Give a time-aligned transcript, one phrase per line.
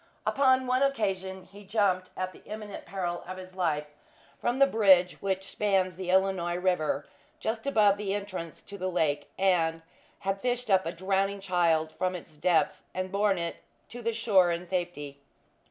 [0.25, 3.85] Upon one occasion he had jumped at the imminent peril of his life,
[4.39, 7.05] from the bridge which spans the Illinois river
[7.39, 9.83] just above the entrance to the lake, and
[10.21, 13.57] had fished up a drowning child from its depths and borne it
[13.89, 15.19] to the shore in safety.